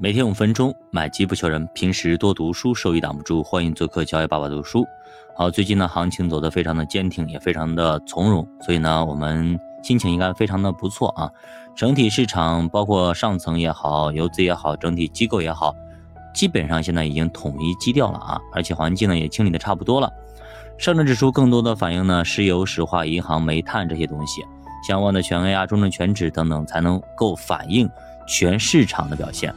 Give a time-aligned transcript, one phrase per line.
[0.00, 1.68] 每天五分钟，买基不求人。
[1.74, 3.42] 平时多读书，收益挡不住。
[3.42, 4.86] 欢迎做客教育爸爸读书。
[5.34, 11.28] 好，最近呢，行情走得非常的坚挺，也非常的从容，所以呢，我们心情应该非常的不错啊。
[11.74, 15.74] 整体市场，包括上层也好，游资也好，整体机构也好，
[16.32, 18.40] 基本上现在已经统一基调了啊。
[18.52, 20.08] 而且环境呢，也清理的差不多了。
[20.78, 24.44] 上证指数更多的反映呢，石油、石化、银行、煤炭这些东西，
[24.86, 27.90] 相关的全 A 啊、中证全指等等，才能够反映
[28.28, 29.52] 全市场的表现。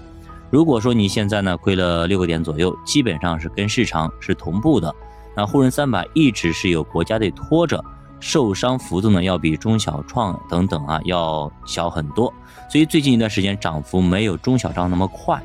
[0.51, 4.93] 如果说你现在呢亏了六个点左右，基本上是跟市场是同步的。
[5.33, 7.81] 那沪深三百一直是有国家队拖着，
[8.19, 12.31] 受伤幅度呢要比中小创等等啊要小很多，
[12.69, 15.41] 所以最近一段时间涨幅没有中小创那么快。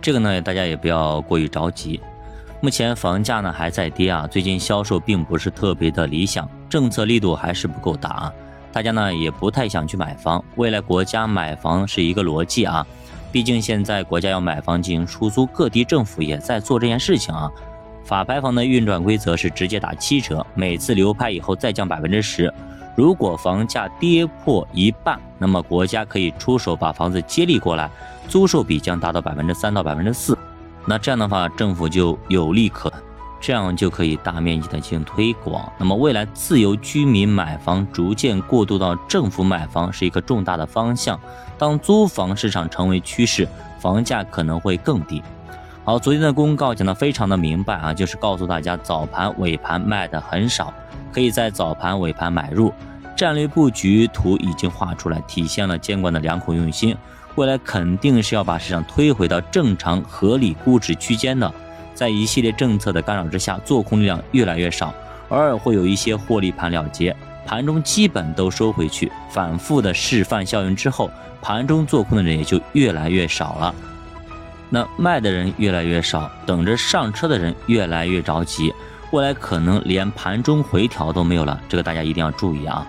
[0.00, 2.00] 这个呢大家也不要过于着急。
[2.60, 8.32] 目前房价呢还在跌啊，最近销售并不是特别的理想，政策力度还是不够大啊，
[8.72, 10.42] 大家呢也不太想去买房。
[10.54, 12.86] 未来国家买房是一个逻辑啊。
[13.32, 17.50] 毕竟现在国家要买房进行出租，各地政府也在做这件事情啊。
[18.04, 22.52] 法拍房的运转规则是直接打七折，每次流拍以后再降百分之十。
[22.94, 27.90] 如果房价跌破一半，那么国家可以出手把房子接力过来，
[28.28, 30.36] 租售比将达到百分之三到百分之四。
[30.84, 32.96] 那这样的话，政府就有利可图。
[33.42, 35.70] 这样就可以大面积的进行推广。
[35.76, 41.18] 那么未来自由居民买房逐渐过渡到政府买房是一个重大的方向。
[41.58, 43.48] 当租房市场成为趋势，
[43.80, 45.20] 房价可能会更低。
[45.84, 50.72] 好，昨天的公告讲的非常的明白啊，就是告诉大家早盘、尾盘卖的很少，
[51.12, 52.72] 可以在早盘、尾盘买入。
[53.16, 56.96] 战略布局图已经画出来，体现了监管的良苦用心。
[57.34, 61.52] 未来肯定是要把市场推回到正常合理估值区间的。
[61.94, 64.94] 在一系列政策的干扰之下，做空力量越来越少，
[65.28, 67.14] 偶尔会有一些获利盘了结，
[67.46, 69.10] 盘中基本都收回去。
[69.30, 73.74] 反复的示范效应之后，盘中做空的人也就越来越少了。
[74.68, 78.72] 那卖的人越来越少，等着上车的人越来越着急，
[79.10, 81.60] 未来可能连盘中回调都没有了。
[81.68, 82.86] 这个大家一定要注意啊！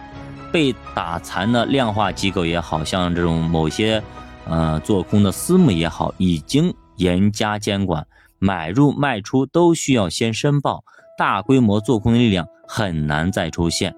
[0.52, 4.02] 被打残的量化机构也好像这种某些
[4.46, 8.06] 呃做空的私募也好，已经严加监管。
[8.44, 10.84] 买入卖出都需要先申报，
[11.18, 13.96] 大规模做空的力量很难再出现，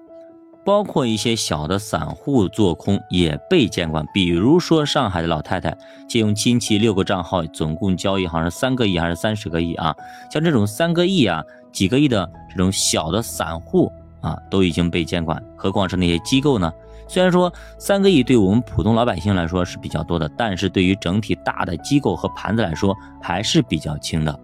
[0.64, 4.06] 包括一些小的散户做空也被监管。
[4.14, 5.76] 比如说上海的老太太
[6.08, 9.92] 借用亲戚六个账号，总共交易好像是三个亿还是三十个亿啊？
[10.30, 11.42] 像这种三个亿啊、
[11.72, 13.90] 几个亿的这种小的散户
[14.26, 16.72] 啊，都已经被监管，何况是那些机构呢？
[17.08, 24.40] 虽然说三个亿对我们普通老百姓来说是比较多的，但是对于整体大的机构和盘子来说还是比较轻的。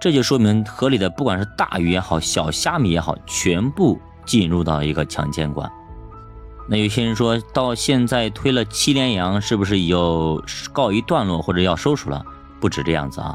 [0.00, 5.70] 这就说明合理的不管是大鱼也好，小虾米也好，全部进入到一个强监管。
[6.68, 10.42] 那有些人说到现在推了七连阳，是不是要
[10.72, 12.24] 告一段落或者要收手了？
[12.60, 13.34] 不止这样子啊，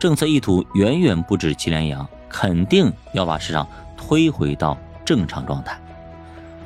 [0.00, 3.64] 政策意图远远不止七连阳，肯定要把市场
[3.96, 5.76] 推回到正常状态。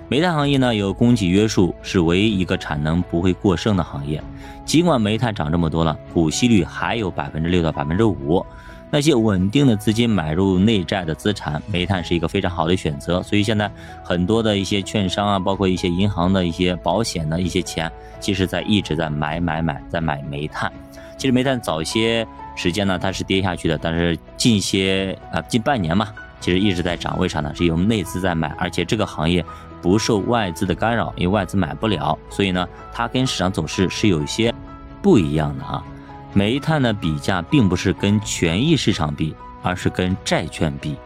[0.09, 4.23] 煤炭行业呢有供给约束，是唯一一个产能不会过剩的行业。
[4.65, 8.45] 尽管煤炭涨这么多了，股息率还有百分之六到百分之五，
[8.89, 13.21] 那些稳定的资金买入内债的资产，煤炭是一个非常好的选择。
[13.23, 13.69] 所以现在
[14.05, 20.73] 很多的一些券商啊，包括一些银行的一些保险的一些钱，其实在一直在买买买，在买煤炭。
[21.17, 22.25] 其实煤炭早些
[22.55, 26.09] 时间呢它是跌下去的，但是近些啊近半年嘛，
[26.41, 27.19] 其实一直在涨。
[27.19, 27.53] 为啥呢？
[27.55, 29.45] 是有内资在买，而且这个行业。
[29.83, 34.53] 不受外资的干扰，因为外资买不了，所以呢，它跟市场走势是有一些
[35.01, 35.85] 不一样的啊。
[36.33, 40.97] 煤炭的比价并不是跟权益市场比，而是跟债券比。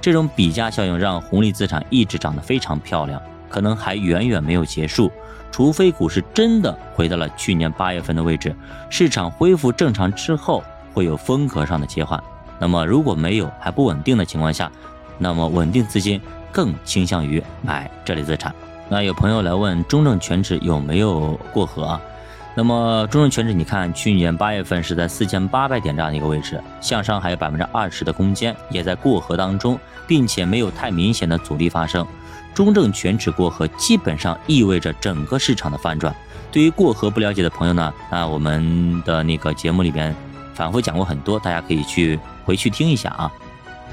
[0.00, 5.10] 这种比价效应让红利资产一直涨得非常漂亮，可能还远远没有结束。
[5.50, 8.54] 除非股市真的回到了去年八月份的位置，
[8.90, 10.62] 市场恢复正常之后，
[10.92, 12.22] 会有风格上的切换。
[12.60, 14.70] 那么如果没有还不稳定的情况下，
[15.18, 16.20] 那么稳定资金。
[16.52, 18.52] 更倾向于买这类资产。
[18.88, 22.00] 那有朋友来问中证全指有没有过河啊？
[22.56, 32.04] 那么中证全指，你看去年八月份是在四千八百点这样的一个位置，向上还有百分之二十的空间，也在过河当中，并且没有太明显的阻力发生。
[32.52, 36.12] 中证全指过河，基本上意味着整个市场的反转。
[36.50, 40.12] 对于过河不了解的朋友呢，那我们的那个节目里边
[40.52, 43.32] 反复讲过很多，大家可以去回去听一下啊。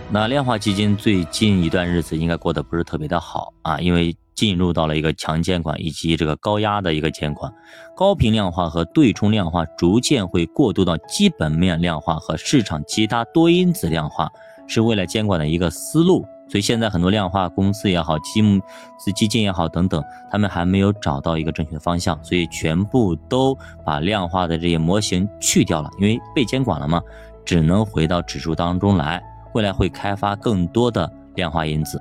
[0.09, 7.51] 那量化基金最近一段日子应该过得不是特别的好啊，因为进入到了一个强监管以及这个高压的一个监管，
[7.95, 14.29] 高频量化和对冲量化逐渐会过渡到基本面量化和市场其他多因子量化，
[14.65, 18.61] 是未来监管的一个思路所以现在很多量化公司也好，基金
[19.13, 20.01] 基金也好等等，
[20.31, 27.01] 他们还没有找到一个正确的方向，所以全部都把量化的这些模型去掉了，因为被监管了嘛，
[27.47, 29.23] 只能回到指数当中来。
[29.53, 31.99] 未来会开发更多的量化因子。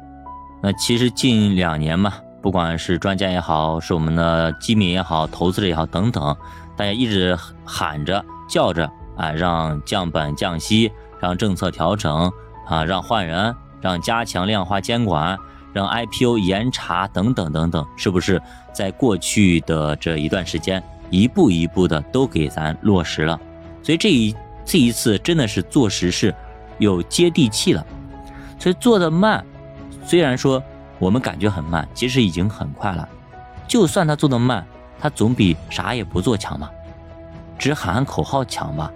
[0.61, 2.13] 那其实近两年嘛，
[2.43, 6.37] 不管是专家也好，是我们的基民也好，投资者也好等等，
[6.77, 10.91] 大家一直喊着叫着啊，让降本降息，
[11.21, 12.31] 让政策调整
[12.67, 13.55] 啊，让换人。
[13.79, 15.39] 让加强量化监管，
[15.73, 23.39] 让 IPO 严查等等等等，是不是在过去的这一段时间，一步一步的都给咱落实了？
[23.85, 24.35] 所以这一
[24.67, 26.35] 这一次真的是做实事，
[26.79, 27.87] 有接地气了。
[28.59, 29.43] 所以做的慢，
[30.05, 30.63] 虽然说
[30.99, 33.09] 我们感觉很慢，其实已经很快了。
[33.69, 34.67] 就算他做的慢，
[34.99, 36.69] 他总比啥也不做强嘛，
[37.59, 38.91] 只喊喊口号强吧，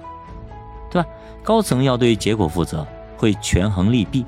[0.90, 1.08] 对吧？
[1.42, 2.86] 高层要对结果负责，
[3.16, 4.26] 会权衡利弊。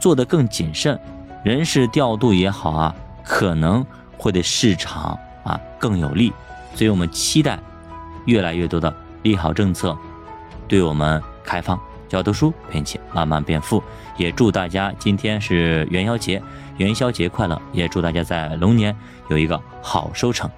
[0.00, 0.98] 做得更谨慎，
[1.44, 3.86] 人事调度也好啊，可能
[4.18, 6.32] 会对市场啊更有利，
[6.74, 7.56] 所以我们期待
[8.26, 8.92] 越来越多的
[9.22, 9.96] 利好政策
[10.68, 11.78] 对我们开放。
[12.08, 13.82] 教读书并且慢慢变富，
[14.18, 16.42] 也祝大家今天是元宵节，
[16.76, 17.58] 元宵节快乐！
[17.72, 18.94] 也祝大家在龙年
[19.28, 20.50] 有一个好收成。